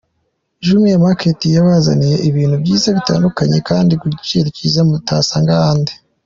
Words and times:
Jumia 0.65 1.03
Market 1.05 1.39
yabazaniye 1.55 2.15
ibintu 2.29 2.55
byiza 2.63 2.87
bitandukanye 2.97 3.57
kandi 3.69 3.93
ku 4.01 4.05
giciro 4.17 4.47
kiza 4.55 4.81
mutasanga 4.89 5.51
ahandi. 5.61 5.93